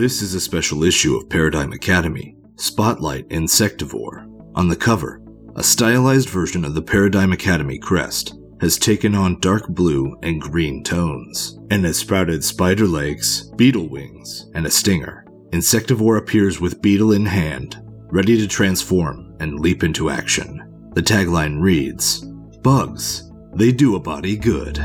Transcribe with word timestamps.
This 0.00 0.22
is 0.22 0.32
a 0.32 0.40
special 0.40 0.82
issue 0.82 1.14
of 1.14 1.28
Paradigm 1.28 1.74
Academy, 1.74 2.34
Spotlight 2.56 3.28
Insectivore. 3.28 4.24
On 4.54 4.66
the 4.66 4.74
cover, 4.74 5.20
a 5.56 5.62
stylized 5.62 6.30
version 6.30 6.64
of 6.64 6.72
the 6.72 6.80
Paradigm 6.80 7.34
Academy 7.34 7.78
crest 7.78 8.32
has 8.62 8.78
taken 8.78 9.14
on 9.14 9.40
dark 9.40 9.68
blue 9.68 10.16
and 10.22 10.40
green 10.40 10.82
tones, 10.82 11.58
and 11.70 11.84
has 11.84 11.98
sprouted 11.98 12.42
spider 12.42 12.86
legs, 12.86 13.50
beetle 13.56 13.90
wings, 13.90 14.50
and 14.54 14.64
a 14.64 14.70
stinger. 14.70 15.26
Insectivore 15.50 16.16
appears 16.16 16.62
with 16.62 16.80
beetle 16.80 17.12
in 17.12 17.26
hand, 17.26 17.76
ready 18.06 18.38
to 18.38 18.48
transform 18.48 19.36
and 19.38 19.60
leap 19.60 19.82
into 19.82 20.08
action. 20.08 20.90
The 20.94 21.02
tagline 21.02 21.60
reads 21.60 22.20
Bugs, 22.62 23.30
they 23.54 23.70
do 23.70 23.96
a 23.96 24.00
body 24.00 24.38
good. 24.38 24.78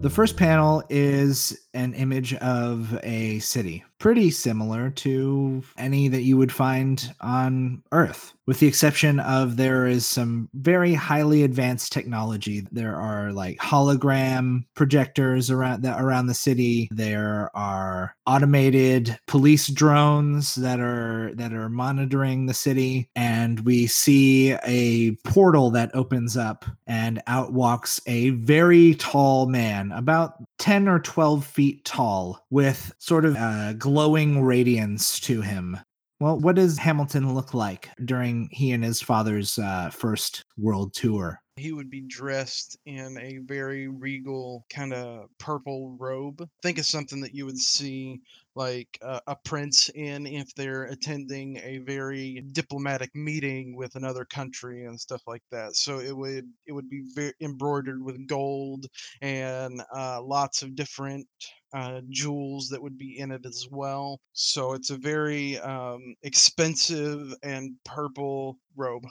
The 0.00 0.10
first 0.10 0.36
panel 0.36 0.84
is 0.88 1.58
an 1.74 1.92
image 1.94 2.32
of 2.34 3.00
a 3.02 3.40
city, 3.40 3.84
pretty 3.98 4.30
similar 4.30 4.90
to 4.90 5.62
any 5.76 6.08
that 6.08 6.22
you 6.22 6.36
would 6.36 6.52
find 6.52 7.12
on 7.20 7.82
Earth, 7.92 8.32
with 8.46 8.60
the 8.60 8.66
exception 8.66 9.20
of 9.20 9.56
there 9.56 9.86
is 9.86 10.06
some 10.06 10.48
very 10.54 10.94
highly 10.94 11.42
advanced 11.42 11.92
technology. 11.92 12.66
There 12.70 12.96
are 12.96 13.32
like 13.32 13.58
hologram 13.58 14.64
projectors 14.74 15.50
around 15.50 15.82
the, 15.82 15.98
around 16.00 16.26
the 16.26 16.34
city. 16.34 16.88
There 16.92 17.50
are 17.54 18.14
automated 18.26 19.18
police 19.26 19.68
drones 19.68 20.54
that 20.56 20.80
are 20.80 21.32
that 21.34 21.52
are 21.52 21.68
monitoring 21.68 22.46
the 22.46 22.54
city, 22.54 23.10
and 23.16 23.60
we 23.60 23.86
see 23.86 24.52
a 24.64 25.16
portal 25.24 25.70
that 25.70 25.94
opens 25.94 26.36
up, 26.36 26.64
and 26.86 27.22
out 27.26 27.52
walks 27.52 28.00
a 28.06 28.30
very 28.30 28.94
tall 28.94 29.46
man, 29.46 29.92
about 29.92 30.34
ten 30.58 30.88
or 30.88 30.98
twelve 30.98 31.46
feet 31.46 31.84
tall, 31.84 32.44
with 32.50 32.92
sort 32.98 33.24
of 33.24 33.36
uh, 33.36 33.72
glowing 33.74 34.42
radiance 34.42 35.20
to 35.20 35.40
him. 35.40 35.78
Well, 36.20 36.38
what 36.40 36.56
does 36.56 36.78
Hamilton 36.78 37.32
look 37.32 37.54
like 37.54 37.90
during 38.04 38.48
he 38.50 38.72
and 38.72 38.82
his 38.82 39.00
father's 39.00 39.56
uh, 39.56 39.90
first 39.90 40.44
world 40.56 40.92
tour? 40.92 41.40
He 41.56 41.72
would 41.72 41.90
be 41.90 42.00
dressed 42.02 42.76
in 42.86 43.16
a 43.18 43.38
very 43.38 43.88
regal 43.88 44.64
kind 44.68 44.92
of 44.92 45.28
purple 45.38 45.96
robe. 45.98 46.48
Think 46.62 46.78
of 46.78 46.86
something 46.86 47.20
that 47.20 47.34
you 47.34 47.46
would 47.46 47.58
see 47.58 48.20
like 48.58 48.98
uh, 49.02 49.20
a 49.28 49.36
prince 49.44 49.88
in 49.94 50.26
if 50.26 50.52
they're 50.54 50.86
attending 50.86 51.58
a 51.58 51.78
very 51.78 52.42
diplomatic 52.50 53.14
meeting 53.14 53.76
with 53.76 53.94
another 53.94 54.24
country 54.24 54.84
and 54.86 55.00
stuff 55.00 55.22
like 55.28 55.44
that. 55.52 55.76
So 55.76 56.00
it 56.00 56.14
would 56.14 56.44
it 56.66 56.72
would 56.72 56.90
be 56.90 57.04
very 57.14 57.32
embroidered 57.40 58.02
with 58.02 58.26
gold 58.26 58.86
and 59.22 59.80
uh, 59.94 60.20
lots 60.20 60.62
of 60.62 60.74
different 60.74 61.24
uh, 61.72 62.00
jewels 62.10 62.68
that 62.70 62.82
would 62.82 62.98
be 62.98 63.20
in 63.20 63.30
it 63.30 63.46
as 63.46 63.68
well. 63.70 64.18
So 64.32 64.72
it's 64.72 64.90
a 64.90 64.96
very 64.96 65.58
um, 65.60 66.16
expensive 66.24 67.32
and 67.44 67.76
purple 67.84 68.58
robe 68.76 69.06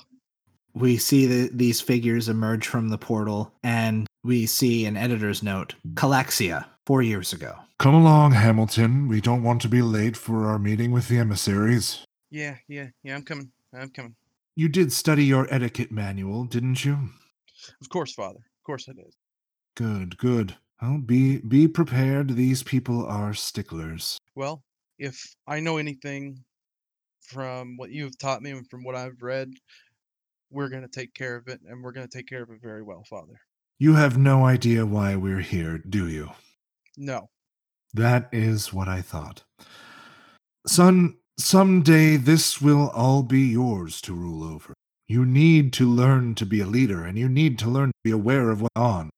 we 0.74 0.98
see 0.98 1.26
the, 1.26 1.50
these 1.52 1.82
figures 1.82 2.30
emerge 2.30 2.68
from 2.68 2.90
the 2.90 3.00
portal 3.00 3.52
and 3.64 4.06
we 4.24 4.46
see 4.46 4.86
an 4.86 4.96
editor's 4.96 5.42
note 5.42 5.74
Calaxia, 5.96 6.66
four 6.88 7.02
years 7.02 7.34
ago. 7.34 7.54
Come 7.80 7.94
along, 7.94 8.32
Hamilton. 8.32 9.10
We 9.10 9.20
don't 9.20 9.44
want 9.44 9.62
to 9.64 9.68
be 9.68 9.82
late 9.82 10.16
for 10.16 10.48
our 10.48 10.58
meeting 10.58 10.92
with 10.92 11.10
the 11.10 11.20
emissaries. 11.20 12.06
Yeah, 12.32 12.56
yeah, 12.70 12.88
yeah, 13.04 13.14
I'm 13.14 13.24
coming. 13.24 13.52
I'm 13.74 13.90
coming. 13.90 14.16
You 14.56 14.70
did 14.70 14.94
study 14.94 15.26
your 15.26 15.54
etiquette 15.54 15.92
manual, 15.92 16.46
didn't 16.46 16.86
you? 16.86 16.98
Of 17.82 17.90
course, 17.90 18.14
Father. 18.14 18.40
Of 18.40 18.64
course 18.66 18.88
I 18.88 18.94
did. 18.94 19.14
Good, 19.76 20.18
good. 20.18 20.56
Well, 20.82 21.00
be 21.00 21.40
be 21.40 21.68
prepared. 21.68 22.30
These 22.30 22.64
people 22.64 23.06
are 23.06 23.34
sticklers. 23.34 24.18
Well, 24.34 24.64
if 24.98 25.36
I 25.46 25.60
know 25.60 25.78
anything 25.78 26.46
from 27.22 27.76
what 27.76 27.92
you've 27.92 28.18
taught 28.18 28.42
me 28.42 28.52
and 28.52 28.68
from 28.70 28.86
what 28.86 28.96
I've 28.96 29.22
read, 29.22 29.52
we're 30.50 30.70
going 30.70 30.84
to 30.84 30.88
take 30.88 31.14
care 31.14 31.36
of 31.36 31.50
it, 31.50 31.60
and 31.68 31.84
we're 31.84 31.92
going 31.92 32.08
to 32.08 32.18
take 32.18 32.28
care 32.28 32.44
of 32.44 32.50
it 32.50 32.62
very 32.62 32.82
well, 32.82 33.04
Father. 33.10 33.42
You 33.78 33.96
have 33.96 34.18
no 34.18 34.46
idea 34.46 34.86
why 34.86 35.18
we're 35.18 35.42
here, 35.42 35.78
do 35.78 36.08
you? 36.08 36.32
No. 36.98 37.30
That 37.94 38.28
is 38.32 38.74
what 38.74 38.88
I 38.88 39.02
thought. 39.02 39.44
Son, 40.66 41.16
someday 41.40 42.18
this 42.18 42.62
will 42.62 42.90
all 42.90 43.24
be 43.24 43.42
yours 43.42 44.02
to 44.02 44.14
rule 44.14 44.44
over. 44.44 44.74
You 45.08 45.26
need 45.26 45.72
to 45.74 45.88
learn 45.88 46.36
to 46.36 46.46
be 46.46 46.60
a 46.60 46.66
leader, 46.66 47.06
and 47.06 47.18
you 47.18 47.30
need 47.30 47.58
to 47.60 47.70
learn 47.70 47.90
to 47.90 48.04
be 48.04 48.12
aware 48.12 48.50
of 48.50 48.62
what's 48.62 48.76
on. 48.76 49.10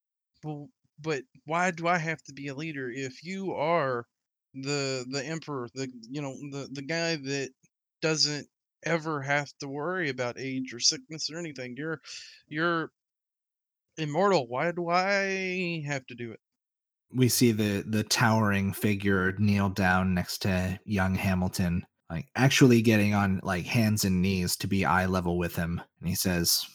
Well, 0.44 0.70
but 1.02 1.24
why 1.46 1.72
do 1.72 1.88
I 1.88 1.98
have 1.98 2.22
to 2.24 2.34
be 2.34 2.50
a 2.50 2.54
leader 2.54 2.92
if 2.92 3.24
you 3.24 3.54
are 3.54 4.06
the 4.54 5.06
the 5.10 5.26
emperor, 5.26 5.68
the 5.74 5.92
you 6.10 6.22
know 6.22 6.36
the 6.52 6.68
the 6.72 6.82
guy 6.84 7.16
that 7.16 7.50
doesn't 8.02 8.48
ever 8.84 9.22
have 9.22 9.52
to 9.60 9.68
worry 9.68 10.10
about 10.10 10.40
age 10.40 10.74
or 10.74 10.80
sickness 10.80 11.30
or 11.30 11.38
anything. 11.38 11.76
You're 11.78 12.02
you're 12.48 12.92
immortal. 13.98 14.48
Why 14.48 14.72
do 14.72 14.90
I 14.90 15.84
have 15.88 16.06
to 16.08 16.16
do 16.16 16.32
it? 16.32 16.40
We 17.12 17.28
see 17.28 17.52
the 17.52 17.84
the 17.88 18.04
towering 18.04 18.74
figure 18.74 19.34
kneel 19.38 19.70
down 19.70 20.14
next 20.14 20.40
to 20.44 20.80
young 20.86 21.16
Hamilton, 21.16 21.86
like 22.10 22.28
actually 22.36 22.82
getting 22.82 23.14
on 23.14 23.40
like 23.44 23.66
hands 23.66 24.06
and 24.06 24.22
knees 24.22 24.56
to 24.58 24.68
be 24.68 24.86
eye 24.86 25.06
level 25.06 25.38
with 25.38 25.56
him. 25.56 25.82
And 26.00 26.10
he 26.10 26.16
says, 26.16 26.66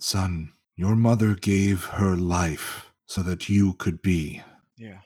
Son, 0.00 0.52
your 0.76 0.96
mother 0.96 1.34
gave 1.34 1.84
her 1.84 2.16
life 2.16 2.90
so 3.06 3.22
that 3.22 3.48
you 3.48 3.74
could 3.74 4.02
be. 4.02 4.42
Yeah. 4.76 5.00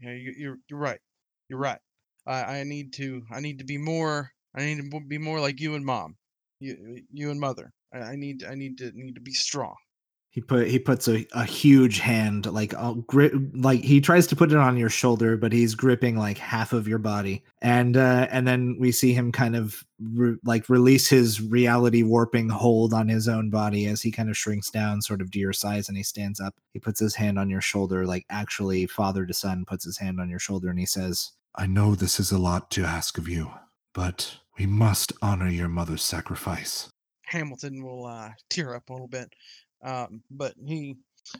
Yeah, 0.00 0.12
you, 0.12 0.34
you're 0.36 0.58
you're 0.68 0.78
right. 0.78 1.00
You're 1.48 1.58
right. 1.58 1.78
I, 2.26 2.60
I 2.60 2.64
need 2.64 2.92
to 2.94 3.22
I 3.30 3.40
need 3.40 3.58
to 3.58 3.64
be 3.64 3.78
more 3.78 4.32
I 4.54 4.64
need 4.64 4.90
to 4.90 5.00
be 5.00 5.18
more 5.18 5.40
like 5.40 5.60
you 5.60 5.74
and 5.74 5.84
mom, 5.84 6.16
you 6.60 7.02
you 7.12 7.30
and 7.30 7.40
mother. 7.40 7.72
I, 7.92 7.98
I 7.98 8.16
need 8.16 8.44
I 8.44 8.54
need 8.54 8.78
to 8.78 8.90
need 8.94 9.14
to 9.14 9.20
be 9.20 9.32
strong. 9.32 9.74
He 10.32 10.40
put 10.40 10.66
he 10.66 10.78
puts 10.78 11.08
a, 11.08 11.26
a 11.34 11.44
huge 11.44 11.98
hand 11.98 12.46
like 12.46 12.72
a 12.72 12.94
grip 13.06 13.34
like 13.52 13.84
he 13.84 14.00
tries 14.00 14.26
to 14.28 14.36
put 14.36 14.50
it 14.50 14.56
on 14.56 14.78
your 14.78 14.88
shoulder, 14.88 15.36
but 15.36 15.52
he's 15.52 15.74
gripping 15.74 16.16
like 16.16 16.38
half 16.38 16.72
of 16.72 16.88
your 16.88 16.98
body, 16.98 17.44
and 17.60 17.98
uh, 17.98 18.28
and 18.30 18.48
then 18.48 18.78
we 18.80 18.92
see 18.92 19.12
him 19.12 19.30
kind 19.30 19.54
of 19.54 19.84
re- 20.00 20.38
like 20.42 20.70
release 20.70 21.06
his 21.06 21.42
reality 21.42 22.02
warping 22.02 22.48
hold 22.48 22.94
on 22.94 23.08
his 23.08 23.28
own 23.28 23.50
body 23.50 23.84
as 23.84 24.00
he 24.00 24.10
kind 24.10 24.30
of 24.30 24.36
shrinks 24.38 24.70
down, 24.70 25.02
sort 25.02 25.20
of 25.20 25.30
to 25.32 25.38
your 25.38 25.52
size, 25.52 25.88
and 25.88 25.98
he 25.98 26.02
stands 26.02 26.40
up. 26.40 26.54
He 26.72 26.78
puts 26.78 26.98
his 26.98 27.14
hand 27.14 27.38
on 27.38 27.50
your 27.50 27.60
shoulder, 27.60 28.06
like 28.06 28.24
actually 28.30 28.86
father 28.86 29.26
to 29.26 29.34
son 29.34 29.66
puts 29.66 29.84
his 29.84 29.98
hand 29.98 30.18
on 30.18 30.30
your 30.30 30.38
shoulder, 30.38 30.70
and 30.70 30.78
he 30.78 30.86
says, 30.86 31.32
"I 31.56 31.66
know 31.66 31.94
this 31.94 32.18
is 32.18 32.32
a 32.32 32.38
lot 32.38 32.70
to 32.70 32.84
ask 32.84 33.18
of 33.18 33.28
you, 33.28 33.50
but 33.92 34.38
we 34.58 34.64
must 34.64 35.12
honor 35.20 35.50
your 35.50 35.68
mother's 35.68 36.02
sacrifice." 36.02 36.88
Hamilton 37.26 37.82
will 37.82 38.06
uh, 38.06 38.30
tear 38.48 38.74
up 38.74 38.88
a 38.88 38.92
little 38.92 39.08
bit 39.08 39.30
um, 39.82 40.22
but 40.30 40.54
he 40.64 40.96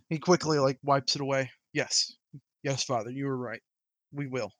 he 0.08 0.18
quickly 0.18 0.58
like 0.58 0.78
wipes 0.82 1.16
it 1.16 1.22
away. 1.22 1.50
Yes, 1.72 2.14
yes, 2.62 2.84
father, 2.84 3.10
you 3.10 3.26
were 3.26 3.36
right. 3.36 3.62
We 4.12 4.26
will. 4.26 4.52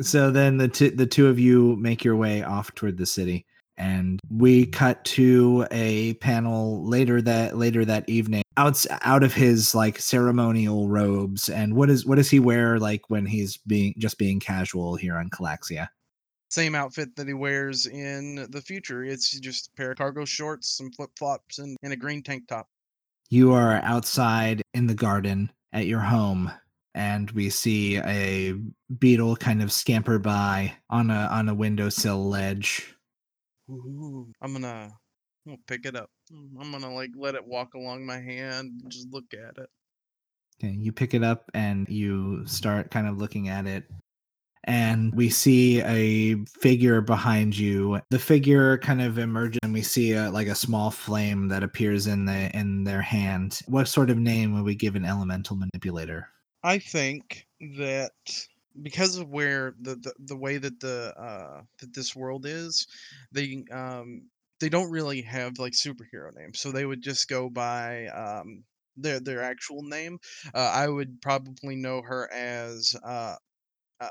So 0.00 0.30
then 0.30 0.58
the 0.58 0.68
t- 0.68 0.90
the 0.90 1.06
two 1.06 1.28
of 1.28 1.38
you 1.38 1.76
make 1.76 2.04
your 2.04 2.16
way 2.16 2.42
off 2.42 2.74
toward 2.74 2.98
the 2.98 3.06
city, 3.06 3.46
and 3.76 4.20
we 4.30 4.66
cut 4.66 5.04
to 5.04 5.66
a 5.70 6.14
panel 6.14 6.84
later 6.84 7.22
that 7.22 7.56
later 7.56 7.84
that 7.84 8.08
evening. 8.08 8.42
Out 8.58 8.84
out 9.02 9.22
of 9.22 9.34
his 9.34 9.74
like 9.74 9.98
ceremonial 9.98 10.88
robes, 10.88 11.48
and 11.48 11.74
what 11.74 11.90
is 11.90 12.06
what 12.06 12.16
does 12.16 12.30
he 12.30 12.40
wear 12.40 12.78
like 12.78 13.08
when 13.08 13.26
he's 13.26 13.58
being 13.58 13.94
just 13.98 14.18
being 14.18 14.40
casual 14.40 14.96
here 14.96 15.16
on 15.16 15.30
Calaxia? 15.30 15.88
Same 16.48 16.74
outfit 16.74 17.14
that 17.16 17.26
he 17.26 17.34
wears 17.34 17.86
in 17.86 18.46
the 18.50 18.62
future. 18.62 19.04
It's 19.04 19.38
just 19.40 19.68
a 19.68 19.76
pair 19.76 19.90
of 19.90 19.98
cargo 19.98 20.24
shorts, 20.24 20.76
some 20.76 20.92
flip 20.92 21.10
flops, 21.18 21.58
and, 21.58 21.76
and 21.82 21.92
a 21.92 21.96
green 21.96 22.22
tank 22.22 22.44
top 22.48 22.68
you 23.30 23.52
are 23.52 23.80
outside 23.82 24.62
in 24.74 24.86
the 24.86 24.94
garden 24.94 25.50
at 25.72 25.86
your 25.86 26.00
home 26.00 26.50
and 26.94 27.30
we 27.32 27.50
see 27.50 27.98
a 27.98 28.54
beetle 28.98 29.36
kind 29.36 29.62
of 29.62 29.70
scamper 29.70 30.18
by 30.18 30.74
on 30.88 31.10
a 31.10 31.28
on 31.30 31.48
a 31.48 31.54
windowsill 31.54 32.28
ledge. 32.28 32.94
Ooh, 33.68 34.32
I'm 34.40 34.52
gonna, 34.52 34.92
I'm 35.46 35.52
gonna 35.52 35.58
pick 35.66 35.84
it 35.84 35.94
up. 35.94 36.10
Mm, 36.32 36.50
I'm 36.58 36.72
gonna 36.72 36.92
like 36.94 37.10
let 37.14 37.34
it 37.34 37.46
walk 37.46 37.74
along 37.74 38.06
my 38.06 38.18
hand 38.18 38.80
and 38.82 38.90
just 38.90 39.08
look 39.12 39.26
at 39.34 39.62
it. 39.62 39.68
Okay, 40.58 40.72
you 40.72 40.90
pick 40.90 41.12
it 41.12 41.22
up 41.22 41.50
and 41.52 41.86
you 41.88 42.46
start 42.46 42.90
kind 42.90 43.06
of 43.06 43.18
looking 43.18 43.48
at 43.48 43.66
it 43.66 43.84
and 44.66 45.14
we 45.14 45.28
see 45.28 45.80
a 45.82 46.36
figure 46.46 47.00
behind 47.00 47.56
you. 47.56 48.00
The 48.10 48.18
figure 48.18 48.78
kind 48.78 49.00
of 49.00 49.18
emerges, 49.18 49.60
and 49.62 49.72
we 49.72 49.82
see 49.82 50.12
a, 50.12 50.30
like 50.30 50.48
a 50.48 50.54
small 50.54 50.90
flame 50.90 51.48
that 51.48 51.62
appears 51.62 52.06
in 52.06 52.24
the 52.24 52.50
in 52.56 52.84
their 52.84 53.02
hand. 53.02 53.60
What 53.66 53.88
sort 53.88 54.10
of 54.10 54.18
name 54.18 54.54
would 54.54 54.64
we 54.64 54.74
give 54.74 54.96
an 54.96 55.04
elemental 55.04 55.56
manipulator? 55.56 56.28
I 56.62 56.78
think 56.78 57.46
that 57.78 58.12
because 58.82 59.16
of 59.16 59.28
where 59.28 59.74
the 59.80 59.96
the, 59.96 60.12
the 60.18 60.36
way 60.36 60.58
that 60.58 60.80
the 60.80 61.14
uh 61.18 61.62
that 61.80 61.94
this 61.94 62.14
world 62.16 62.46
is, 62.46 62.86
they 63.32 63.64
um 63.72 64.28
they 64.58 64.68
don't 64.68 64.90
really 64.90 65.22
have 65.22 65.58
like 65.58 65.74
superhero 65.74 66.34
names, 66.34 66.58
so 66.58 66.72
they 66.72 66.86
would 66.86 67.02
just 67.02 67.28
go 67.28 67.48
by 67.48 68.06
um 68.06 68.64
their 68.96 69.20
their 69.20 69.42
actual 69.42 69.82
name. 69.82 70.18
Uh, 70.54 70.70
I 70.74 70.88
would 70.88 71.20
probably 71.20 71.76
know 71.76 72.02
her 72.02 72.32
as 72.32 72.96
uh, 73.04 73.36
uh, 74.00 74.08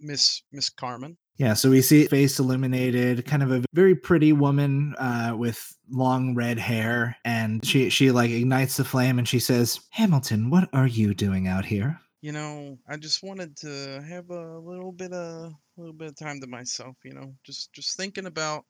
Miss 0.00 0.42
Miss 0.52 0.70
Carmen. 0.70 1.16
Yeah, 1.36 1.54
so 1.54 1.70
we 1.70 1.82
see 1.82 2.06
face 2.06 2.38
illuminated, 2.38 3.26
kind 3.26 3.42
of 3.42 3.50
a 3.50 3.64
very 3.72 3.96
pretty 3.96 4.32
woman 4.32 4.94
uh, 4.98 5.34
with 5.36 5.76
long 5.90 6.34
red 6.34 6.58
hair, 6.58 7.16
and 7.24 7.64
she 7.64 7.90
she 7.90 8.12
like 8.12 8.30
ignites 8.30 8.76
the 8.76 8.84
flame 8.84 9.18
and 9.18 9.28
she 9.28 9.40
says, 9.40 9.80
"Hamilton, 9.90 10.48
what 10.50 10.68
are 10.72 10.86
you 10.86 11.12
doing 11.12 11.48
out 11.48 11.64
here?" 11.64 12.00
You 12.20 12.32
know, 12.32 12.78
I 12.88 12.96
just 12.96 13.22
wanted 13.22 13.56
to 13.58 14.02
have 14.08 14.30
a 14.30 14.58
little 14.58 14.92
bit 14.92 15.12
of 15.12 15.52
a 15.52 15.80
little 15.80 15.92
bit 15.92 16.08
of 16.08 16.16
time 16.16 16.40
to 16.40 16.46
myself. 16.46 16.96
You 17.04 17.14
know, 17.14 17.34
just 17.44 17.72
just 17.72 17.96
thinking 17.96 18.26
about 18.26 18.64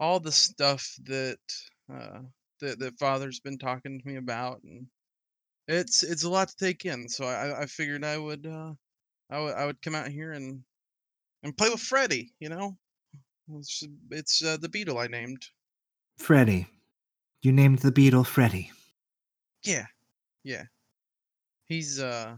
all 0.00 0.18
the 0.18 0.32
stuff 0.32 0.96
that 1.04 1.38
uh, 1.92 2.20
that 2.60 2.78
that 2.78 2.98
Father's 2.98 3.40
been 3.40 3.58
talking 3.58 4.00
to 4.00 4.08
me 4.08 4.16
about, 4.16 4.62
and 4.64 4.86
it's 5.68 6.02
it's 6.02 6.24
a 6.24 6.30
lot 6.30 6.48
to 6.48 6.56
take 6.56 6.86
in. 6.86 7.08
So 7.08 7.26
I 7.26 7.62
I 7.62 7.66
figured 7.66 8.04
I 8.04 8.16
would 8.16 8.46
uh, 8.46 8.72
I 9.30 9.40
would 9.40 9.54
I 9.54 9.66
would 9.66 9.82
come 9.82 9.94
out 9.94 10.08
here 10.08 10.32
and 10.32 10.62
and 11.42 11.56
play 11.56 11.70
with 11.70 11.80
Freddy. 11.80 12.32
You 12.38 12.48
know, 12.48 12.76
it's 13.56 13.82
it's 14.10 14.44
uh, 14.44 14.56
the 14.60 14.68
beetle 14.68 14.98
I 14.98 15.06
named. 15.06 15.42
Freddy. 16.18 16.66
You 17.42 17.52
named 17.52 17.80
the 17.80 17.90
beetle 17.90 18.24
Freddy. 18.24 18.70
Yeah, 19.64 19.86
yeah. 20.44 20.64
He's 21.66 21.98
uh, 21.98 22.36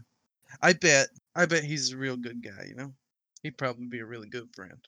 I 0.61 0.73
bet 0.73 1.09
I 1.35 1.45
bet 1.45 1.63
he's 1.63 1.91
a 1.91 1.97
real 1.97 2.17
good 2.17 2.41
guy. 2.43 2.65
You 2.67 2.75
know, 2.75 2.93
he'd 3.43 3.57
probably 3.57 3.85
be 3.87 3.99
a 3.99 4.05
really 4.05 4.29
good 4.29 4.49
friend. 4.55 4.79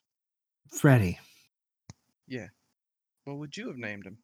Freddy. 0.71 1.19
Yeah. 2.27 2.47
What 3.25 3.37
would 3.37 3.57
you 3.57 3.67
have 3.67 3.77
named 3.77 4.05
him? 4.05 4.17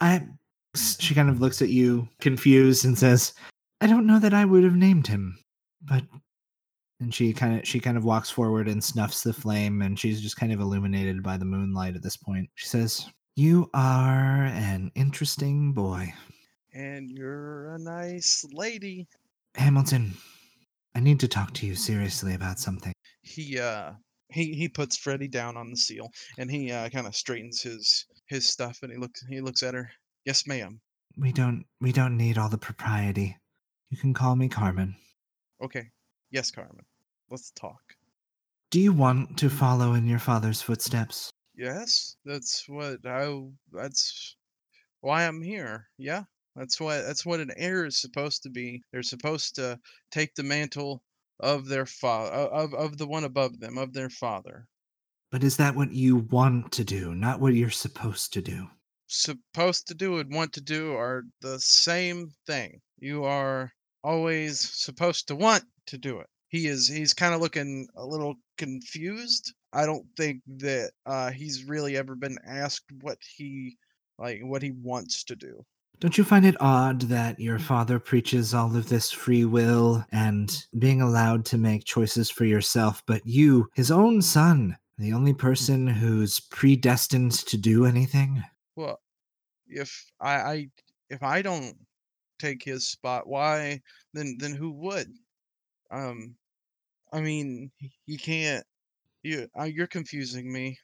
I. 0.00 0.26
She 0.74 1.14
kind 1.14 1.30
of 1.30 1.40
looks 1.40 1.62
at 1.62 1.70
you, 1.70 2.06
confused, 2.20 2.84
and 2.84 2.98
says, 2.98 3.32
"I 3.80 3.86
don't 3.86 4.06
know 4.06 4.18
that 4.18 4.34
I 4.34 4.44
would 4.44 4.62
have 4.62 4.76
named 4.76 5.06
him, 5.06 5.38
but." 5.82 6.04
And 7.00 7.14
she 7.14 7.32
kind 7.32 7.58
of 7.58 7.68
she 7.68 7.78
kind 7.78 7.96
of 7.96 8.04
walks 8.04 8.30
forward 8.30 8.68
and 8.68 8.82
snuffs 8.82 9.22
the 9.22 9.32
flame, 9.32 9.82
and 9.82 9.98
she's 9.98 10.20
just 10.22 10.36
kind 10.36 10.52
of 10.52 10.60
illuminated 10.60 11.22
by 11.22 11.36
the 11.36 11.44
moonlight 11.44 11.94
at 11.94 12.02
this 12.02 12.16
point. 12.16 12.48
She 12.54 12.66
says, 12.66 13.06
"You 13.34 13.68
are 13.74 14.44
an 14.44 14.90
interesting 14.94 15.72
boy, 15.72 16.12
And 16.72 17.10
you're 17.10 17.74
a 17.74 17.78
nice 17.78 18.44
lady. 18.52 19.06
Hamilton. 19.56 20.14
I 20.94 21.00
need 21.00 21.20
to 21.20 21.28
talk 21.28 21.52
to 21.54 21.66
you 21.66 21.74
seriously 21.74 22.34
about 22.34 22.58
something." 22.58 22.92
He 23.22 23.58
uh 23.58 23.92
he 24.32 24.54
he 24.54 24.68
puts 24.68 24.96
Freddy 24.96 25.28
down 25.28 25.56
on 25.56 25.70
the 25.70 25.76
seal 25.76 26.10
and 26.38 26.50
he 26.50 26.72
uh 26.72 26.88
kind 26.88 27.06
of 27.06 27.14
straightens 27.14 27.60
his 27.62 28.06
his 28.28 28.48
stuff 28.48 28.78
and 28.82 28.90
he 28.90 28.98
looks 28.98 29.22
he 29.28 29.40
looks 29.40 29.62
at 29.62 29.74
her. 29.74 29.90
Yes, 30.24 30.46
ma'am. 30.46 30.80
We 31.18 31.32
don't 31.32 31.64
we 31.80 31.92
don't 31.92 32.16
need 32.16 32.38
all 32.38 32.48
the 32.48 32.58
propriety. 32.58 33.36
You 33.90 33.98
can 33.98 34.14
call 34.14 34.34
me 34.34 34.48
Carmen. 34.48 34.96
Okay. 35.62 35.90
Yes, 36.30 36.50
Carmen. 36.50 36.84
Let's 37.30 37.50
talk. 37.52 37.80
Do 38.70 38.80
you 38.80 38.92
want 38.92 39.38
to 39.38 39.48
follow 39.48 39.94
in 39.94 40.06
your 40.06 40.18
father's 40.18 40.62
footsteps? 40.62 41.30
Yes, 41.56 42.16
that's 42.24 42.64
what 42.68 42.98
I 43.06 43.42
that's 43.72 44.36
why 45.00 45.26
I'm 45.26 45.42
here. 45.42 45.88
Yeah. 45.98 46.24
That's 46.56 46.80
what 46.80 47.04
that's 47.04 47.26
what 47.26 47.40
an 47.40 47.52
heir 47.56 47.84
is 47.84 48.00
supposed 48.00 48.42
to 48.42 48.50
be. 48.50 48.82
They're 48.90 49.02
supposed 49.02 49.54
to 49.56 49.78
take 50.10 50.34
the 50.34 50.42
mantle 50.42 51.02
of 51.40 51.68
their 51.68 51.86
father 51.86 52.32
of 52.32 52.74
of 52.74 52.96
the 52.96 53.06
one 53.06 53.24
above 53.24 53.60
them, 53.60 53.76
of 53.76 53.92
their 53.92 54.10
father. 54.10 54.66
But 55.30 55.44
is 55.44 55.58
that 55.58 55.74
what 55.74 55.92
you 55.92 56.16
want 56.16 56.72
to 56.72 56.84
do, 56.84 57.14
not 57.14 57.40
what 57.40 57.54
you're 57.54 57.70
supposed 57.70 58.32
to 58.32 58.42
do? 58.42 58.68
supposed 59.08 59.86
to 59.86 59.94
do 59.94 60.18
and 60.18 60.34
want 60.34 60.52
to 60.52 60.60
do 60.60 60.92
are 60.94 61.22
the 61.40 61.60
same 61.60 62.28
thing. 62.46 62.80
You 62.98 63.24
are 63.24 63.70
always 64.06 64.60
supposed 64.60 65.26
to 65.28 65.34
want 65.34 65.64
to 65.86 65.98
do 65.98 66.20
it. 66.20 66.28
He 66.48 66.68
is 66.68 66.86
he's 66.86 67.12
kind 67.12 67.34
of 67.34 67.40
looking 67.40 67.88
a 67.96 68.06
little 68.06 68.36
confused. 68.56 69.52
I 69.72 69.84
don't 69.84 70.06
think 70.16 70.42
that 70.58 70.92
uh, 71.04 71.30
he's 71.32 71.64
really 71.64 71.96
ever 71.96 72.14
been 72.14 72.38
asked 72.46 72.86
what 73.00 73.18
he 73.36 73.76
like 74.18 74.40
what 74.42 74.62
he 74.62 74.70
wants 74.70 75.24
to 75.24 75.36
do. 75.36 75.64
Don't 75.98 76.16
you 76.16 76.24
find 76.24 76.44
it 76.44 76.60
odd 76.60 77.00
that 77.02 77.40
your 77.40 77.58
father 77.58 77.98
preaches 77.98 78.54
all 78.54 78.76
of 78.76 78.88
this 78.88 79.10
free 79.10 79.44
will 79.46 80.04
and 80.12 80.66
being 80.78 81.00
allowed 81.00 81.46
to 81.46 81.58
make 81.58 81.84
choices 81.84 82.30
for 82.30 82.44
yourself, 82.44 83.02
but 83.06 83.22
you, 83.24 83.70
his 83.74 83.90
own 83.90 84.20
son, 84.20 84.76
the 84.98 85.14
only 85.14 85.32
person 85.32 85.86
who's 85.86 86.38
predestined 86.38 87.32
to 87.32 87.56
do 87.56 87.86
anything? 87.86 88.44
Well, 88.76 89.00
if 89.66 90.12
I, 90.20 90.34
I 90.34 90.68
if 91.08 91.22
I 91.22 91.40
don't 91.40 91.76
take 92.38 92.62
his 92.62 92.86
spot, 92.86 93.26
why 93.26 93.80
then 94.12 94.36
then 94.38 94.54
who 94.54 94.70
would? 94.72 95.12
Um, 95.90 96.34
I 97.12 97.20
mean, 97.20 97.70
you 98.06 98.18
can't. 98.18 98.64
You 99.22 99.48
uh, 99.58 99.64
you're 99.64 99.86
confusing 99.86 100.52
me. 100.52 100.78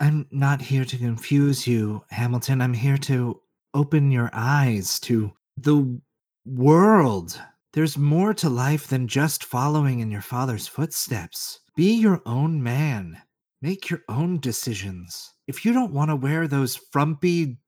I'm 0.00 0.26
not 0.30 0.60
here 0.60 0.84
to 0.84 0.98
confuse 0.98 1.66
you, 1.66 2.04
Hamilton. 2.10 2.60
I'm 2.60 2.74
here 2.74 2.98
to 2.98 3.40
open 3.74 4.10
your 4.10 4.30
eyes 4.32 5.00
to 5.00 5.32
the 5.56 6.00
world. 6.44 7.40
There's 7.72 7.98
more 7.98 8.32
to 8.34 8.48
life 8.48 8.88
than 8.88 9.08
just 9.08 9.44
following 9.44 10.00
in 10.00 10.10
your 10.10 10.22
father's 10.22 10.66
footsteps. 10.66 11.60
Be 11.76 11.94
your 11.94 12.22
own 12.24 12.62
man. 12.62 13.20
Make 13.62 13.90
your 13.90 14.02
own 14.08 14.40
decisions. 14.40 15.32
If 15.46 15.64
you 15.64 15.72
don't 15.72 15.92
want 15.92 16.10
to 16.10 16.16
wear 16.16 16.46
those 16.48 16.76
frumpy 16.76 17.58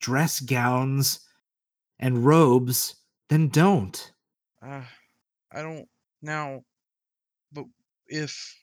dress 0.00 0.40
gowns 0.40 1.20
and 1.98 2.24
robes, 2.24 2.96
then 3.28 3.48
don't. 3.48 4.12
Uh, 4.62 4.84
I 5.52 5.62
don't 5.62 5.88
now. 6.22 6.64
But 7.52 7.66
if 8.06 8.54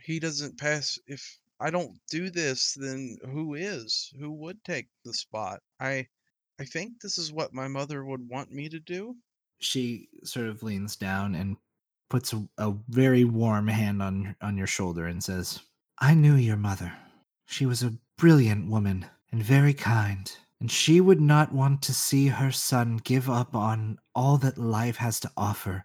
he 0.00 0.18
doesn't 0.18 0.58
pass, 0.58 0.98
if 1.06 1.38
I 1.60 1.70
don't 1.70 1.98
do 2.10 2.30
this, 2.30 2.74
then 2.74 3.18
who 3.24 3.54
is? 3.54 4.12
Who 4.18 4.32
would 4.32 4.62
take 4.64 4.88
the 5.04 5.14
spot? 5.14 5.62
I 5.80 6.08
I 6.58 6.64
think 6.64 7.00
this 7.00 7.18
is 7.18 7.32
what 7.32 7.52
my 7.54 7.68
mother 7.68 8.04
would 8.04 8.28
want 8.28 8.50
me 8.50 8.68
to 8.68 8.80
do. 8.80 9.16
She 9.58 10.08
sort 10.24 10.48
of 10.48 10.62
leans 10.62 10.96
down 10.96 11.34
and 11.34 11.56
puts 12.08 12.32
a, 12.32 12.48
a 12.58 12.74
very 12.88 13.24
warm 13.24 13.68
hand 13.68 14.02
on 14.02 14.36
on 14.40 14.56
your 14.56 14.66
shoulder 14.66 15.06
and 15.06 15.22
says, 15.22 15.60
"I 15.98 16.14
knew 16.14 16.34
your 16.34 16.56
mother. 16.56 16.96
She 17.46 17.66
was 17.66 17.82
a 17.82 17.98
brilliant 18.16 18.68
woman 18.68 19.06
and 19.30 19.42
very 19.42 19.74
kind, 19.74 20.36
and 20.60 20.70
she 20.70 21.00
would 21.00 21.20
not 21.20 21.52
want 21.52 21.82
to 21.82 21.94
see 21.94 22.28
her 22.28 22.52
son 22.52 22.96
give 22.98 23.28
up 23.28 23.54
on 23.54 23.98
all 24.14 24.38
that 24.38 24.58
life 24.58 24.96
has 24.96 25.20
to 25.20 25.32
offer 25.36 25.84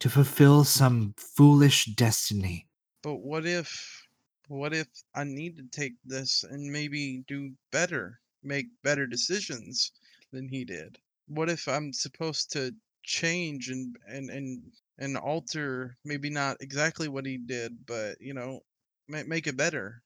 to 0.00 0.10
fulfill 0.10 0.64
some 0.64 1.14
foolish 1.18 1.86
destiny." 1.86 2.68
But 3.02 3.16
what 3.16 3.46
if 3.46 4.06
what 4.48 4.74
if 4.74 4.88
I 5.14 5.24
need 5.24 5.56
to 5.56 5.64
take 5.64 5.94
this 6.04 6.44
and 6.44 6.70
maybe 6.70 7.24
do 7.26 7.56
better, 7.70 8.20
make 8.42 8.66
better 8.82 9.06
decisions 9.06 9.92
than 10.30 10.48
he 10.48 10.64
did? 10.64 10.98
What 11.26 11.48
if 11.48 11.66
I'm 11.68 11.92
supposed 11.92 12.52
to 12.52 12.76
change 13.02 13.70
and 13.70 13.96
and 14.06 14.30
and 14.30 14.72
and 14.98 15.16
alter 15.16 15.98
maybe 16.04 16.30
not 16.30 16.60
exactly 16.60 17.08
what 17.08 17.26
he 17.26 17.38
did, 17.38 17.86
but 17.86 18.20
you 18.20 18.34
know, 18.34 18.60
ma- 19.08 19.24
make 19.24 19.46
it 19.46 19.56
better? 19.56 20.02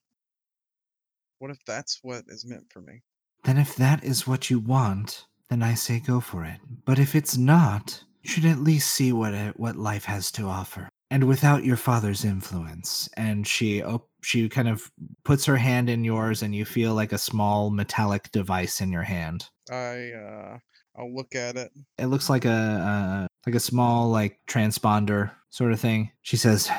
What 1.39 1.51
if 1.51 1.65
that's 1.65 2.05
what 2.05 2.27
is 2.29 2.45
meant 2.45 2.73
for 2.73 2.81
me? 2.81 3.03
Then, 3.45 3.59
if 3.59 3.77
that 3.77 4.05
is 4.05 4.27
what 4.27 4.51
you 4.51 4.59
want, 4.59 5.27
then 5.49 5.63
I 5.63 5.75
say 5.75 5.99
go 5.99 6.21
for 6.21 6.45
it. 6.45 6.61
But 6.85 6.99
if 6.99 7.15
it's 7.15 7.37
not, 7.37 8.05
you 8.23 8.31
should 8.31 8.45
at 8.45 8.59
least 8.59 8.91
see 8.91 9.13
what 9.13 9.35
it, 9.35 9.59
what 9.59 9.77
life 9.77 10.05
has 10.05 10.31
to 10.33 10.47
offer. 10.47 10.89
And 11.11 11.25
without 11.25 11.65
your 11.65 11.77
father's 11.77 12.25
influence, 12.25 13.09
and 13.17 13.47
she 13.47 13.83
op- 13.83 14.09
she 14.23 14.49
kind 14.49 14.69
of 14.69 14.91
puts 15.25 15.45
her 15.47 15.57
hand 15.57 15.91
in 15.91 16.05
yours, 16.05 16.43
and 16.43 16.55
you 16.55 16.65
feel 16.65 16.95
like 16.95 17.13
a 17.13 17.19
small 17.19 17.71
metallic 17.71 18.31
device 18.31 18.81
in 18.81 18.93
your 18.93 19.03
hand. 19.03 19.49
I 19.71 20.13
uh 20.13 20.59
I'll 20.97 21.15
look 21.15 21.35
at 21.35 21.57
it. 21.57 21.73
It 21.99 22.07
looks 22.07 22.29
like 22.29 22.45
a 22.45 22.51
uh, 22.51 23.27
like 23.47 23.55
a 23.55 23.61
small 23.61 24.09
like 24.11 24.39
transponder 24.49 25.33
sort 25.49 25.73
of 25.73 25.81
thing. 25.81 26.13
She 26.23 26.37
says, 26.37 26.71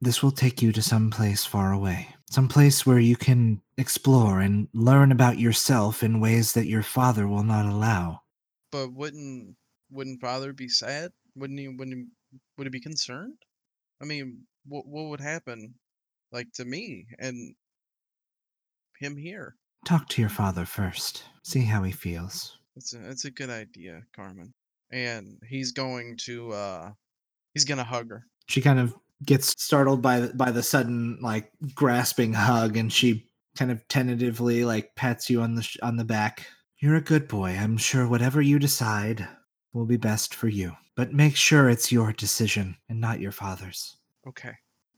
"This 0.00 0.22
will 0.22 0.32
take 0.32 0.62
you 0.62 0.70
to 0.72 0.82
some 0.82 1.10
place 1.10 1.44
far 1.44 1.72
away, 1.72 2.13
some 2.30 2.48
place 2.48 2.86
where 2.86 2.98
you 2.98 3.16
can 3.16 3.60
explore 3.76 4.40
and 4.40 4.68
learn 4.72 5.12
about 5.12 5.38
yourself 5.38 6.02
in 6.02 6.20
ways 6.20 6.52
that 6.52 6.66
your 6.66 6.82
father 6.82 7.26
will 7.26 7.44
not 7.44 7.66
allow." 7.66 8.22
But 8.70 8.92
wouldn't 8.92 9.56
wouldn't 9.90 10.20
father 10.20 10.52
be 10.52 10.68
sad? 10.68 11.12
Wouldn't 11.36 11.58
he 11.58 11.68
wouldn't 11.68 11.96
he, 11.96 12.38
would 12.56 12.66
he 12.66 12.70
be 12.70 12.80
concerned? 12.80 13.36
I 14.00 14.04
mean, 14.04 14.42
what 14.66 14.86
what 14.86 15.06
would 15.06 15.20
happen 15.20 15.74
like 16.32 16.52
to 16.54 16.64
me 16.64 17.06
and 17.18 17.54
him 18.98 19.16
here? 19.16 19.56
Talk 19.84 20.08
to 20.10 20.20
your 20.20 20.30
father 20.30 20.64
first. 20.64 21.24
See 21.42 21.62
how 21.62 21.82
he 21.82 21.92
feels. 21.92 22.58
That's 22.74 22.94
a 22.94 22.98
that's 22.98 23.24
a 23.24 23.30
good 23.30 23.50
idea, 23.50 24.02
Carmen. 24.14 24.52
And 24.90 25.38
he's 25.48 25.72
going 25.72 26.16
to 26.24 26.52
uh 26.52 26.92
he's 27.54 27.64
gonna 27.64 27.84
hug 27.84 28.10
her. 28.10 28.26
She 28.48 28.60
kind 28.60 28.78
of 28.78 28.94
gets 29.24 29.54
startled 29.62 30.02
by 30.02 30.20
the, 30.20 30.34
by 30.34 30.50
the 30.50 30.62
sudden 30.62 31.18
like 31.20 31.50
grasping 31.74 32.32
hug, 32.32 32.76
and 32.76 32.92
she 32.92 33.28
kind 33.56 33.70
of 33.70 33.86
tentatively 33.88 34.64
like 34.64 34.94
pats 34.96 35.30
you 35.30 35.40
on 35.40 35.54
the 35.54 35.62
sh- 35.62 35.78
on 35.82 35.96
the 35.96 36.04
back. 36.04 36.46
You're 36.78 36.96
a 36.96 37.00
good 37.00 37.28
boy. 37.28 37.50
I'm 37.50 37.76
sure 37.76 38.08
whatever 38.08 38.42
you 38.42 38.58
decide, 38.58 39.26
will 39.74 39.86
be 39.86 39.96
best 39.96 40.34
for 40.34 40.48
you. 40.48 40.72
But 40.96 41.12
make 41.12 41.36
sure 41.36 41.68
it's 41.68 41.92
your 41.92 42.12
decision 42.12 42.76
and 42.88 43.00
not 43.00 43.20
your 43.20 43.32
father's. 43.32 43.96
Okay. 44.26 44.52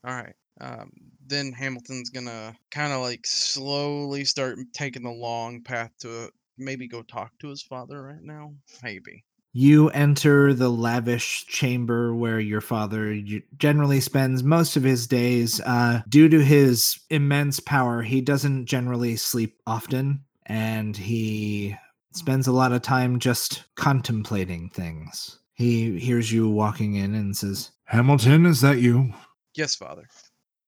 All 0.06 0.14
right. 0.14 0.35
Um, 0.61 0.90
then 1.26 1.52
Hamilton's 1.52 2.11
gonna 2.11 2.54
kind 2.71 2.92
of 2.92 3.00
like 3.00 3.26
slowly 3.26 4.25
start 4.25 4.59
taking 4.73 5.02
the 5.02 5.11
long 5.11 5.62
path 5.62 5.90
to 6.00 6.30
maybe 6.59 6.87
go 6.87 7.02
talk 7.02 7.33
to 7.40 7.49
his 7.49 7.62
father 7.62 8.02
right 8.02 8.23
now. 8.23 8.54
Maybe. 8.83 9.25
You 9.58 9.88
enter 9.88 10.52
the 10.52 10.68
lavish 10.68 11.46
chamber 11.46 12.14
where 12.14 12.38
your 12.38 12.60
father 12.60 13.18
generally 13.56 14.00
spends 14.00 14.42
most 14.42 14.76
of 14.76 14.82
his 14.82 15.06
days. 15.06 15.62
Uh, 15.62 16.02
due 16.10 16.28
to 16.28 16.44
his 16.44 17.00
immense 17.08 17.58
power, 17.58 18.02
he 18.02 18.20
doesn't 18.20 18.66
generally 18.66 19.16
sleep 19.16 19.58
often, 19.66 20.22
and 20.44 20.94
he 20.94 21.75
spends 22.12 22.46
a 22.46 22.52
lot 22.52 22.72
of 22.72 22.82
time 22.82 23.18
just 23.18 23.64
contemplating 23.76 24.68
things. 24.68 25.38
He 25.54 25.98
hears 25.98 26.30
you 26.30 26.50
walking 26.50 26.96
in 26.96 27.14
and 27.14 27.34
says, 27.34 27.70
Hamilton, 27.86 28.44
is 28.44 28.60
that 28.60 28.80
you? 28.80 29.14
Yes, 29.54 29.75
father. 29.75 30.06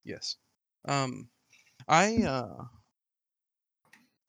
Yes. 0.02 0.36
Um, 0.86 1.28
I 1.88 2.22
uh, 2.22 2.64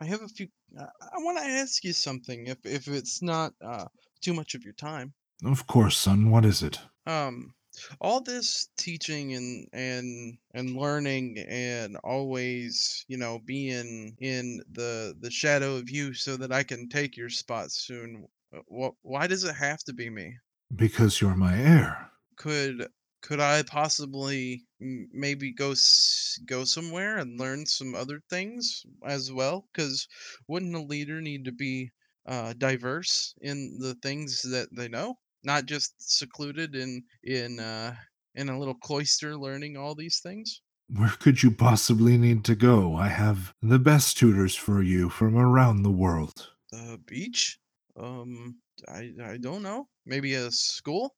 I 0.01 0.05
have 0.05 0.21
a 0.21 0.27
few. 0.27 0.49
Uh, 0.77 0.83
I 1.01 1.19
want 1.19 1.37
to 1.37 1.45
ask 1.45 1.81
you 1.85 1.93
something, 1.93 2.47
if 2.47 2.57
if 2.65 2.89
it's 2.89 3.21
not 3.21 3.53
uh 3.65 3.85
too 4.21 4.33
much 4.33 4.55
of 4.55 4.63
your 4.63 4.73
time. 4.73 5.13
Of 5.43 5.67
course, 5.67 5.97
son. 5.97 6.31
What 6.31 6.45
is 6.45 6.61
it? 6.61 6.79
Um, 7.05 7.53
all 8.01 8.21
this 8.21 8.67
teaching 8.77 9.33
and 9.33 9.67
and 9.73 10.37
and 10.53 10.75
learning 10.75 11.37
and 11.47 11.97
always, 12.03 13.05
you 13.07 13.17
know, 13.17 13.39
being 13.39 14.15
in 14.19 14.61
the 14.71 15.15
the 15.19 15.31
shadow 15.31 15.75
of 15.75 15.89
you, 15.89 16.13
so 16.13 16.35
that 16.37 16.51
I 16.51 16.63
can 16.63 16.89
take 16.89 17.15
your 17.15 17.29
spot 17.29 17.71
soon. 17.71 18.27
What? 18.67 18.95
Why 19.01 19.27
does 19.27 19.43
it 19.43 19.55
have 19.55 19.79
to 19.85 19.93
be 19.93 20.09
me? 20.09 20.37
Because 20.75 21.21
you're 21.21 21.35
my 21.35 21.57
heir. 21.57 22.11
Could 22.35 22.87
could 23.21 23.39
I 23.39 23.63
possibly 23.63 24.65
m- 24.81 25.09
maybe 25.13 25.51
go 25.51 25.71
s- 25.71 26.39
go 26.45 26.63
somewhere 26.65 27.17
and 27.17 27.39
learn 27.39 27.65
some 27.65 27.93
other 27.95 28.21
things 28.29 28.85
as 29.05 29.31
well? 29.31 29.67
Because 29.71 30.07
wouldn't 30.47 30.75
a 30.75 30.81
leader 30.81 31.21
need 31.21 31.45
to 31.45 31.51
be 31.51 31.91
uh, 32.29 32.53
diverse 32.53 33.33
in 33.41 33.77
the 33.79 33.95
things 34.03 34.41
that 34.43 34.69
they 34.75 34.87
know, 34.87 35.15
not 35.43 35.65
just 35.65 35.95
secluded 35.97 36.75
in 36.75 37.03
in 37.23 37.59
uh, 37.59 37.95
in 38.35 38.49
a 38.49 38.57
little 38.59 38.75
cloister 38.75 39.35
learning 39.35 39.75
all 39.75 39.95
these 39.95 40.19
things? 40.21 40.61
Where 40.87 41.09
could 41.09 41.43
you 41.43 41.51
possibly 41.51 42.17
need 42.17 42.45
to 42.45 42.55
go? 42.55 42.95
I 42.95 43.09
have 43.09 43.53
the 43.61 43.79
best 43.79 44.17
tutors 44.17 44.55
for 44.55 44.81
you 44.81 45.09
from 45.09 45.35
around 45.35 45.83
the 45.83 45.91
world. 45.91 46.49
The 46.71 46.99
beach? 47.05 47.59
Um, 47.97 48.59
I 48.87 49.11
I 49.21 49.37
don't 49.37 49.63
know. 49.63 49.89
Maybe 50.05 50.35
a 50.35 50.51
school? 50.51 51.15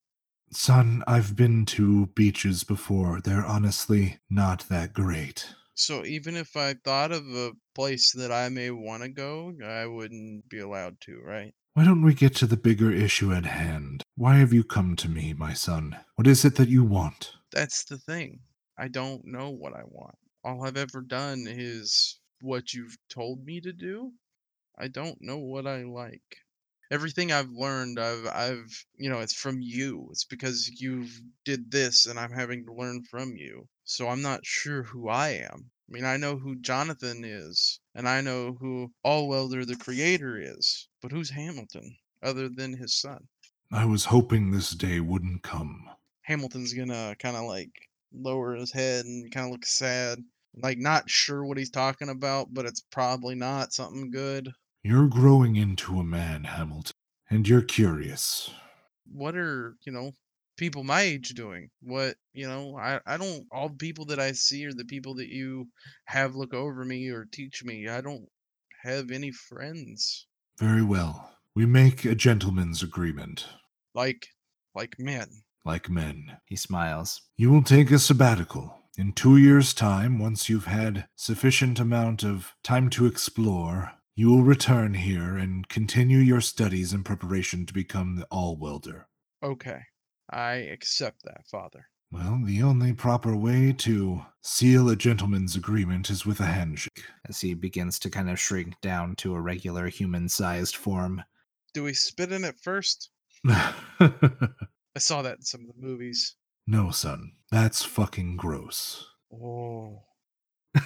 Son, 0.50 1.02
I've 1.06 1.34
been 1.36 1.64
to 1.66 2.06
beaches 2.08 2.64
before. 2.64 3.20
They're 3.20 3.44
honestly 3.44 4.18
not 4.28 4.68
that 4.68 4.92
great. 4.92 5.54
So 5.74 6.04
even 6.04 6.36
if 6.36 6.56
I 6.56 6.74
thought 6.74 7.12
of 7.12 7.26
a 7.34 7.52
place 7.74 8.12
that 8.12 8.30
I 8.30 8.48
may 8.50 8.70
want 8.70 9.02
to 9.02 9.08
go, 9.08 9.52
I 9.64 9.86
wouldn't 9.86 10.48
be 10.48 10.58
allowed 10.58 11.00
to, 11.02 11.20
right? 11.20 11.54
Why 11.74 11.84
don't 11.84 12.02
we 12.02 12.12
get 12.12 12.36
to 12.36 12.46
the 12.46 12.58
bigger 12.58 12.92
issue 12.92 13.32
at 13.32 13.46
hand? 13.46 14.02
Why 14.14 14.36
have 14.36 14.52
you 14.52 14.62
come 14.62 14.94
to 14.96 15.08
me, 15.08 15.32
my 15.32 15.54
son? 15.54 15.96
What 16.16 16.26
is 16.26 16.44
it 16.44 16.56
that 16.56 16.68
you 16.68 16.84
want? 16.84 17.32
That's 17.50 17.84
the 17.84 17.96
thing. 17.96 18.40
I 18.76 18.88
don't 18.88 19.24
know 19.24 19.50
what 19.50 19.72
I 19.72 19.82
want. 19.84 20.16
All 20.44 20.66
I've 20.66 20.76
ever 20.76 21.00
done 21.00 21.46
is 21.48 22.20
what 22.42 22.74
you've 22.74 22.98
told 23.08 23.44
me 23.44 23.60
to 23.62 23.72
do. 23.72 24.12
I 24.78 24.88
don't 24.88 25.22
know 25.22 25.38
what 25.38 25.66
I 25.66 25.84
like. 25.84 26.36
Everything 26.90 27.32
I've 27.32 27.50
learned, 27.50 27.98
I've 27.98 28.26
I've 28.26 28.84
you 28.98 29.08
know, 29.08 29.20
it's 29.20 29.34
from 29.34 29.58
you. 29.62 30.08
It's 30.10 30.24
because 30.24 30.68
you've 30.78 31.18
did 31.46 31.70
this 31.70 32.04
and 32.04 32.18
I'm 32.18 32.32
having 32.32 32.66
to 32.66 32.74
learn 32.74 33.02
from 33.04 33.34
you. 33.36 33.66
So 33.84 34.08
I'm 34.08 34.22
not 34.22 34.46
sure 34.46 34.84
who 34.84 35.08
I 35.08 35.30
am. 35.30 35.70
I 35.88 35.92
mean, 35.92 36.04
I 36.04 36.16
know 36.16 36.38
who 36.38 36.54
Jonathan 36.56 37.24
is, 37.24 37.80
and 37.94 38.08
I 38.08 38.20
know 38.20 38.54
who 38.54 38.92
Allwelder 39.04 39.66
the 39.66 39.76
creator 39.76 40.38
is, 40.40 40.88
but 41.02 41.12
who's 41.12 41.30
Hamilton 41.30 41.96
other 42.22 42.48
than 42.48 42.72
his 42.72 42.94
son? 42.94 43.28
I 43.70 43.84
was 43.84 44.06
hoping 44.06 44.50
this 44.50 44.70
day 44.70 45.00
wouldn't 45.00 45.42
come. 45.42 45.88
Hamilton's 46.22 46.72
gonna 46.72 47.16
kind 47.18 47.36
of 47.36 47.44
like 47.44 47.72
lower 48.12 48.54
his 48.54 48.70
head 48.70 49.04
and 49.04 49.30
kind 49.32 49.46
of 49.46 49.52
look 49.52 49.66
sad, 49.66 50.18
like 50.54 50.78
not 50.78 51.10
sure 51.10 51.44
what 51.44 51.58
he's 51.58 51.70
talking 51.70 52.08
about, 52.08 52.54
but 52.54 52.66
it's 52.66 52.82
probably 52.90 53.34
not 53.34 53.72
something 53.72 54.10
good. 54.10 54.52
You're 54.82 55.08
growing 55.08 55.56
into 55.56 55.98
a 55.98 56.04
man, 56.04 56.44
Hamilton, 56.44 56.94
and 57.28 57.48
you're 57.48 57.62
curious. 57.62 58.50
What 59.10 59.36
are 59.36 59.76
you 59.84 59.92
know 59.92 60.12
people 60.62 60.84
my 60.84 61.00
age 61.02 61.30
doing? 61.30 61.68
What 61.82 62.14
you 62.32 62.46
know? 62.46 62.78
I 62.78 63.00
I 63.04 63.16
don't 63.16 63.44
all 63.50 63.68
the 63.68 63.84
people 63.86 64.04
that 64.06 64.20
I 64.20 64.32
see 64.32 64.64
are 64.66 64.72
the 64.72 64.84
people 64.94 65.14
that 65.16 65.28
you 65.28 65.66
have 66.06 66.36
look 66.36 66.54
over 66.54 66.84
me 66.84 67.08
or 67.08 67.26
teach 67.30 67.64
me. 67.64 67.88
I 67.88 68.00
don't 68.00 68.26
have 68.84 69.10
any 69.10 69.30
friends 69.32 70.26
Very 70.58 70.82
well. 70.82 71.12
We 71.54 71.66
make 71.66 72.04
a 72.04 72.14
gentleman's 72.14 72.82
agreement, 72.82 73.46
like 73.94 74.28
like 74.74 74.94
men. 74.98 75.28
like 75.64 75.90
men. 75.90 76.38
He 76.46 76.56
smiles. 76.56 77.22
You 77.36 77.50
will 77.52 77.62
take 77.64 77.90
a 77.90 77.98
sabbatical. 77.98 78.78
In 78.98 79.12
two 79.12 79.36
years' 79.36 79.74
time, 79.74 80.18
once 80.18 80.48
you've 80.48 80.66
had 80.66 81.06
sufficient 81.16 81.80
amount 81.80 82.22
of 82.22 82.52
time 82.62 82.90
to 82.90 83.06
explore, 83.06 83.92
you 84.14 84.28
will 84.30 84.42
return 84.44 84.94
here 84.94 85.36
and 85.36 85.66
continue 85.68 86.18
your 86.18 86.42
studies 86.42 86.92
in 86.92 87.02
preparation 87.02 87.64
to 87.66 87.72
become 87.72 88.16
the 88.16 88.26
all-welder. 88.30 89.08
Okay, 89.42 89.80
I 90.30 90.54
accept 90.54 91.22
that, 91.24 91.46
Father. 91.46 91.86
Well, 92.10 92.40
the 92.44 92.62
only 92.62 92.92
proper 92.92 93.34
way 93.34 93.72
to 93.78 94.22
seal 94.42 94.90
a 94.90 94.96
gentleman's 94.96 95.56
agreement 95.56 96.10
is 96.10 96.26
with 96.26 96.40
a 96.40 96.44
handshake. 96.44 97.04
As 97.26 97.40
he 97.40 97.54
begins 97.54 97.98
to 98.00 98.10
kind 98.10 98.28
of 98.28 98.38
shrink 98.38 98.78
down 98.82 99.16
to 99.16 99.34
a 99.34 99.40
regular 99.40 99.88
human 99.88 100.28
sized 100.28 100.76
form. 100.76 101.22
Do 101.72 101.84
we 101.84 101.94
spit 101.94 102.32
in 102.32 102.44
it 102.44 102.56
first? 102.60 103.08
I 103.48 104.12
saw 104.98 105.22
that 105.22 105.38
in 105.38 105.42
some 105.42 105.62
of 105.62 105.68
the 105.68 105.86
movies. 105.86 106.36
no, 106.66 106.90
son, 106.90 107.32
that's 107.50 107.82
fucking 107.82 108.36
gross. 108.36 109.06
Oh. 109.32 110.02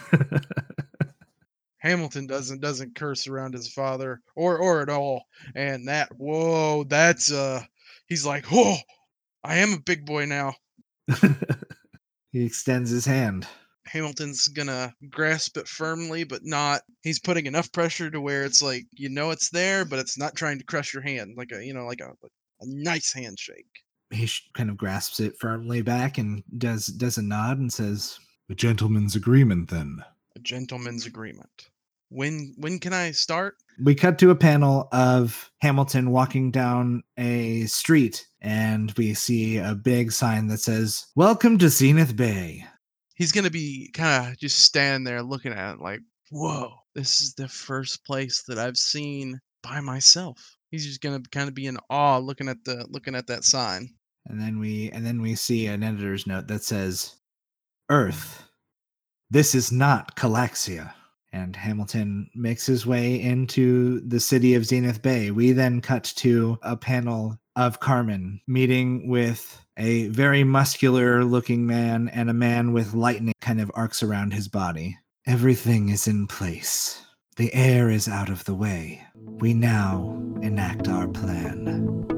Hamilton 1.79 2.27
doesn't 2.27 2.61
doesn't 2.61 2.95
curse 2.95 3.27
around 3.27 3.55
his 3.55 3.73
father 3.73 4.23
or 4.35 4.59
or 4.59 4.81
at 4.81 4.89
all. 4.89 5.25
And 5.55 5.89
that 5.89 6.09
whoa, 6.17 6.85
that's 6.85 7.31
uh 7.33 7.63
he's 8.07 8.25
like, 8.25 8.47
"Oh, 8.53 8.77
I 9.47 9.57
am 9.57 9.73
a 9.73 9.81
big 9.81 10.05
boy 10.05 10.27
now." 10.27 10.55
he 12.33 12.45
extends 12.45 12.91
his 12.91 13.07
hand. 13.07 13.47
Hamilton's 13.87 14.49
gonna 14.49 14.95
grasp 15.11 15.57
it 15.57 15.69
firmly, 15.69 16.25
but 16.25 16.45
not. 16.45 16.83
He's 17.03 17.21
putting 17.21 17.47
enough 17.47 17.71
pressure 17.73 18.11
to 18.11 18.21
where 18.21 18.45
it's 18.45 18.61
like 18.61 18.85
you 18.93 19.09
know 19.09 19.31
it's 19.31 19.51
there, 19.51 19.85
but 19.85 19.99
it's 19.99 20.19
not 20.19 20.35
trying 20.35 20.59
to 20.59 20.65
crush 20.65 20.93
your 20.93 21.03
hand, 21.03 21.35
like 21.37 21.53
a 21.53 21.65
you 21.65 21.73
know 21.73 21.87
like 21.87 22.01
a 22.01 22.09
like 22.23 22.33
a 22.61 22.67
nice 22.67 23.13
handshake. 23.13 23.67
He 24.11 24.27
sh- 24.27 24.49
kind 24.55 24.71
of 24.71 24.77
grasps 24.77 25.21
it 25.21 25.39
firmly 25.39 25.83
back 25.83 26.19
and 26.19 26.43
does 26.59 26.87
does 26.87 27.19
a 27.19 27.23
nod 27.23 27.59
and 27.59 27.73
says, 27.73 28.19
A 28.51 28.55
gentleman's 28.55 29.17
agreement, 29.17 29.71
then. 29.71 30.05
A 30.35 30.41
gentleman's 30.41 31.07
agreement. 31.07 31.71
When 32.09 32.55
when 32.59 32.79
can 32.79 32.93
I 32.93 33.13
start? 33.13 33.57
we 33.79 33.95
cut 33.95 34.19
to 34.19 34.31
a 34.31 34.37
panel 34.37 34.89
of 34.93 35.51
Hamilton 35.61 36.11
walking 36.11 36.51
down 36.51 37.03
a 37.19 37.65
street, 37.67 38.27
and 38.47 38.93
we 38.93 39.13
see 39.13 39.59
a 39.59 39.75
big 39.75 40.13
sign 40.13 40.47
that 40.47 40.61
says, 40.61 41.07
Welcome 41.17 41.59
to 41.59 41.69
Zenith 41.69 42.15
Bay. 42.15 42.65
He's 43.17 43.33
gonna 43.33 43.51
be 43.51 43.91
kind 43.93 44.31
of 44.31 44.39
just 44.39 44.61
standing 44.61 45.03
there 45.03 45.21
looking 45.21 45.53
at 45.53 45.75
it 45.75 45.81
like, 45.81 45.99
whoa, 46.31 46.73
this 46.95 47.21
is 47.21 47.35
the 47.35 47.49
first 47.49 48.05
place 48.05 48.45
that 48.47 48.57
I've 48.57 48.77
seen 48.77 49.41
by 49.65 49.81
myself. 49.81 50.57
He's 50.71 50.87
just 50.87 51.01
gonna 51.01 51.23
kind 51.33 51.49
of 51.49 51.57
be 51.57 51.67
in 51.67 51.77
awe 51.91 52.19
looking 52.19 52.49
at 52.49 52.65
the 52.65 52.87
looking 52.89 53.17
at 53.17 53.27
that 53.27 53.43
sign. 53.43 53.93
And 54.27 54.41
then 54.41 54.61
we 54.61 54.91
and 54.93 55.05
then 55.05 55.21
we 55.21 55.35
see 55.35 55.67
an 55.67 55.83
editor's 55.83 56.29
note 56.29 56.47
that 56.47 56.63
says, 56.63 57.17
Earth. 57.91 58.45
This 59.29 59.57
is 59.57 59.73
not 59.73 60.17
Calaxia. 60.17 60.93
And 61.37 61.55
Hamilton 61.55 62.31
makes 62.35 62.65
his 62.65 62.87
way 62.87 63.21
into 63.21 64.01
the 64.01 64.21
city 64.21 64.55
of 64.55 64.65
Zenith 64.65 65.03
Bay. 65.03 65.31
We 65.31 65.53
then 65.53 65.83
cut 65.83 66.05
to 66.17 66.59
a 66.63 66.79
panel 66.79 67.39
of 67.55 67.79
Carmen 67.79 68.41
meeting 68.47 69.07
with 69.07 69.61
a 69.77 70.09
very 70.09 70.45
muscular 70.45 71.25
looking 71.25 71.67
man 71.67 72.09
and 72.09 72.31
a 72.31 72.35
man 72.35 72.73
with 72.73 72.95
lightning 72.95 73.35
kind 73.43 73.61
of 73.61 73.71
arcs 73.75 74.03
around 74.03 74.33
his 74.33 74.49
body. 74.49 74.97
Everything 75.27 75.91
is 75.91 76.07
in 76.07 76.27
place. 76.27 77.05
The 77.37 77.53
heir 77.53 77.91
is 77.91 78.09
out 78.09 78.31
of 78.31 78.45
the 78.47 78.55
way. 78.55 79.03
We 79.15 79.53
now 79.53 80.19
enact 80.41 80.89
our 80.89 81.07
plan. 81.07 82.16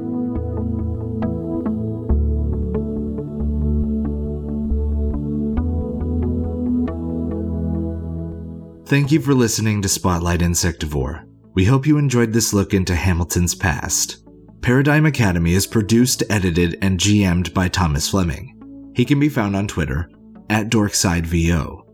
Thank 8.88 9.12
you 9.12 9.20
for 9.20 9.34
listening 9.34 9.82
to 9.82 9.88
Spotlight 9.88 10.40
Insectivore. 10.40 11.26
We 11.52 11.66
hope 11.66 11.86
you 11.86 11.98
enjoyed 11.98 12.32
this 12.32 12.54
look 12.54 12.72
into 12.72 12.94
Hamilton's 12.94 13.54
past. 13.54 14.26
Paradigm 14.62 15.04
Academy 15.04 15.52
is 15.52 15.66
produced, 15.66 16.22
edited, 16.30 16.78
and 16.80 16.98
GM'd 16.98 17.52
by 17.52 17.68
Thomas 17.68 18.08
Fleming. 18.08 18.92
He 18.96 19.04
can 19.04 19.20
be 19.20 19.28
found 19.28 19.54
on 19.54 19.68
Twitter 19.68 20.08
at 20.48 20.70
DorkseidVO. 20.70 21.84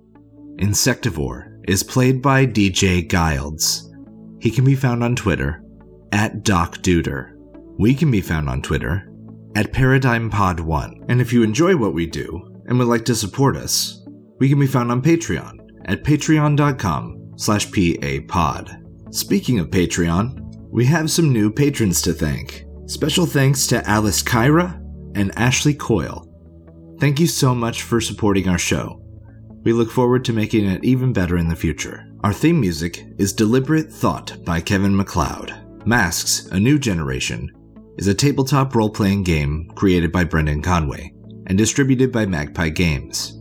Insectivore 0.60 1.58
is 1.66 1.82
played 1.82 2.22
by 2.22 2.46
DJ 2.46 3.08
Gilds. 3.08 3.92
He 4.38 4.52
can 4.52 4.64
be 4.64 4.76
found 4.76 5.02
on 5.02 5.16
Twitter 5.16 5.64
at 6.12 6.44
Doc 6.44 6.76
Duder. 6.76 7.32
We 7.76 7.96
can 7.96 8.12
be 8.12 8.20
found 8.20 8.48
on 8.48 8.62
Twitter 8.62 9.10
at 9.56 9.72
ParadigmPod1. 9.72 11.06
And 11.08 11.20
if 11.20 11.32
you 11.32 11.42
enjoy 11.42 11.74
what 11.74 11.92
we 11.92 12.06
do 12.06 12.62
and 12.68 12.78
would 12.78 12.86
like 12.86 13.04
to 13.06 13.16
support 13.16 13.56
us, 13.56 14.00
we 14.38 14.48
can 14.48 14.60
be 14.60 14.68
found 14.68 14.92
on 14.92 15.02
Patreon 15.02 15.63
at 15.86 16.04
patreon.com 16.04 17.34
slash 17.36 17.68
papod. 17.70 19.14
Speaking 19.14 19.58
of 19.58 19.68
Patreon, 19.68 20.40
we 20.70 20.84
have 20.86 21.10
some 21.10 21.32
new 21.32 21.50
patrons 21.50 22.02
to 22.02 22.12
thank. 22.12 22.64
Special 22.86 23.26
thanks 23.26 23.66
to 23.68 23.88
Alice 23.88 24.22
Kyra 24.22 24.80
and 25.14 25.30
Ashley 25.36 25.74
Coyle. 25.74 26.28
Thank 27.00 27.20
you 27.20 27.26
so 27.26 27.54
much 27.54 27.82
for 27.82 28.00
supporting 28.00 28.48
our 28.48 28.58
show. 28.58 29.00
We 29.62 29.72
look 29.72 29.90
forward 29.90 30.24
to 30.26 30.32
making 30.32 30.66
it 30.66 30.84
even 30.84 31.12
better 31.12 31.38
in 31.38 31.48
the 31.48 31.56
future. 31.56 32.06
Our 32.22 32.32
theme 32.32 32.60
music 32.60 33.04
is 33.18 33.32
Deliberate 33.32 33.90
Thought 33.90 34.44
by 34.44 34.60
Kevin 34.60 34.96
MacLeod. 34.96 35.86
Masks, 35.86 36.46
A 36.46 36.58
New 36.58 36.78
Generation, 36.78 37.50
is 37.98 38.08
a 38.08 38.14
tabletop 38.14 38.74
role 38.74 38.90
playing 38.90 39.22
game 39.22 39.70
created 39.74 40.10
by 40.10 40.24
Brendan 40.24 40.60
Conway 40.60 41.12
and 41.46 41.56
distributed 41.56 42.10
by 42.10 42.26
Magpie 42.26 42.70
Games. 42.70 43.33